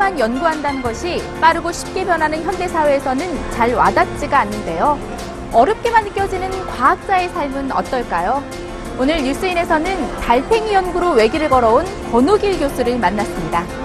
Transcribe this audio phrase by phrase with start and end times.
[0.00, 4.98] 연구한다는 것이 빠르고 쉽게 변하는 현대 사회에서는 잘 와닿지가 않는데요.
[5.52, 8.42] 어렵게만 느껴지는 과학자의 삶은 어떨까요?
[8.98, 13.81] 오늘 뉴스인에서는 달팽이 연구로 외길을 걸어온 권우길 교수를 만났습니다.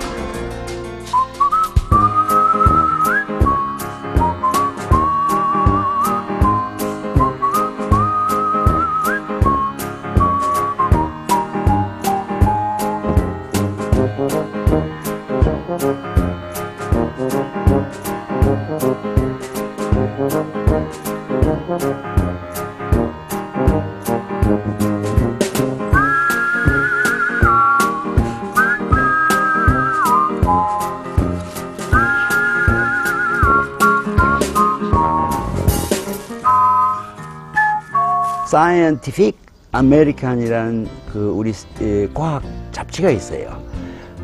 [38.47, 39.37] Scientific
[39.71, 43.61] American이라는 그 우리 에, 과학 잡지가 있어요.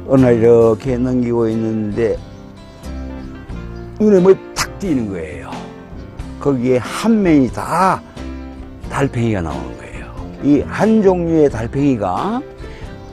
[0.08, 2.18] 날 이렇게 넘기고 있는데
[4.00, 5.50] 눈에 뭐 탁 띄는 거예요.
[6.40, 8.02] 거기에 한 면이 다
[8.90, 10.14] 달팽이가 나오는 거예요.
[10.44, 12.42] 이 한 종류의 달팽이가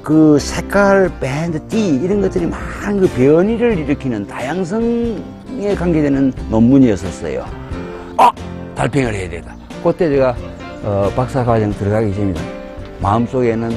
[0.03, 7.45] 그 색깔, 밴드, 띠 이런 것들이 많은 그 변이를 일으키는 다양성에 관계되는 논문이었었어요.
[8.17, 8.33] 아,
[8.75, 9.55] 달팽이를 해야 되다.
[9.85, 10.35] 그때 제가
[10.83, 12.41] 어, 박사 과정 들어가기 전입니다.
[13.01, 13.71] 마음속에는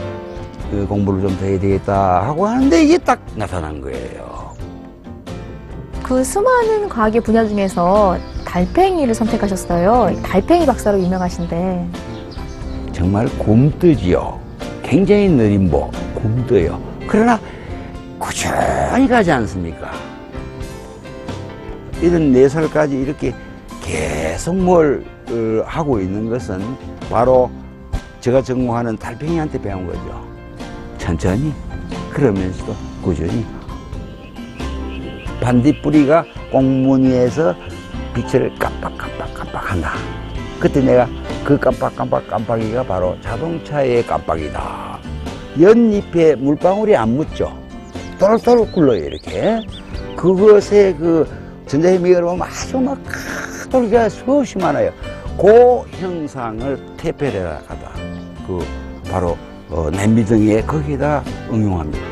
[0.72, 4.52] 그 공부를 좀 더 해야 되겠다 하고 하는데 이게 딱 나타난 거예요.
[6.14, 10.22] 그 수많은 과학의 분야 중에서 달팽이를 선택하셨어요.
[10.22, 11.88] 달팽이 박사로 유명하신데
[12.92, 14.40] 정말 굼뜨지요.
[14.84, 16.80] 굉장히 느린 보, 굼뜨요.
[17.08, 17.40] 그러나
[18.20, 19.92] 꾸준히 가지 않습니까?
[22.00, 23.34] 이런 네 살까지 이렇게
[23.82, 26.62] 계속 뭘 어, 하고 있는 것은
[27.10, 27.50] 바로
[28.22, 30.24] 제가 전공하는 달팽이한테 배운 거죠.
[31.00, 31.52] 천천히
[32.12, 33.44] 그러면서도 꾸준히
[35.44, 37.54] 반딧불이가 꽁무니에서
[38.14, 39.94] 빛을 깜빡깜빡깜빡 한다.
[40.60, 41.08] 그때 내가
[41.44, 45.00] 그 깜빡깜빡 깜빡이가 바로 자동차의 깜빡이다.
[45.60, 47.52] 연잎에 물방울이 안 묻죠.
[48.18, 49.60] 또록또록 굴러요, 이렇게.
[50.16, 51.28] 그것에 그
[51.68, 52.98] 전자힘이 여러분 아주 막
[53.70, 54.92] 돌기가 수없이 많아요.
[55.38, 57.92] 그 형상을 테페레라 하다.
[58.48, 58.60] 그
[59.12, 59.38] 바로
[59.70, 62.06] 어, 냄비등에 거기다 응용합니다.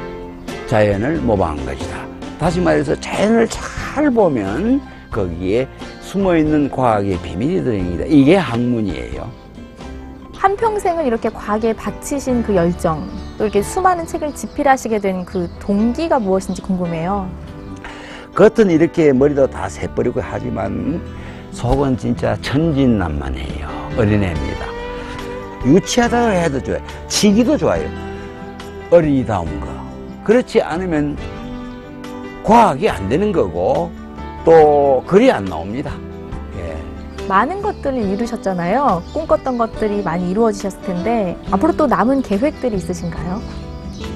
[0.68, 2.01] 자연을 모방한 것이다.
[2.42, 4.82] 다시 말해서 자연을 잘 보면
[5.12, 5.68] 거기에
[6.02, 8.06] 숨어 있는 과학의 비밀이 들어있다.
[8.08, 9.30] 이게 학문이에요.
[10.34, 13.08] 한 평생을 이렇게 과학에 바치신 그 열정,
[13.38, 17.30] 또 이렇게 수많은 책을 집필하시게 된 그 동기가 무엇인지 궁금해요.
[18.34, 21.00] 겉은 이렇게 머리도 다 새버리고 하지만
[21.52, 23.68] 속은 진짜 천진난만해요.
[24.00, 24.66] 어린애입니다.
[25.64, 26.82] 유치하다고 해도 좋아요.
[27.08, 27.88] 치기도 좋아요.
[28.90, 29.68] 어린이다운 거.
[30.24, 31.16] 그렇지 않으면
[32.44, 33.92] 과학이 안 되는 거고
[34.44, 35.92] 또 글이 안 나옵니다.
[36.58, 36.78] 예.
[37.28, 39.04] 많은 것들을 이루셨잖아요.
[39.14, 43.42] 꿈꿨던 것들이 많이 이루어지셨을 텐데 앞으로 또 남은 계획들이 있으신가요?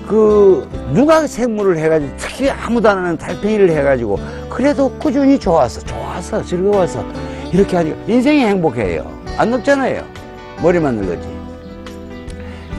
[0.07, 4.19] 그 누가 생물을 해가지고 특히 아무도 안 하는 달팽이를 해가지고
[4.49, 7.03] 그래도 꾸준히 좋아서 좋아서 즐거워서
[7.51, 10.03] 이렇게 하니까 인생이 행복해요 안 늙잖아요
[10.61, 11.27] 머리만 늙었지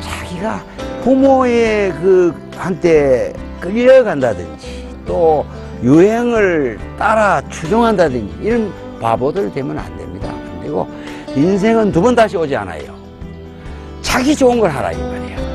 [0.01, 0.63] 자기가
[1.03, 4.76] 부모의 그 한때 끌려간다든지
[5.07, 5.47] 또
[5.83, 10.29] 유행을 따라 추종한다든지 이런 바보들 되면 안 됩니다.
[10.29, 10.87] 안 되고
[11.35, 12.95] 인생은 두 번 다시 오지 않아요.
[14.03, 15.46] 자기 좋은 걸 하라 이 말이에요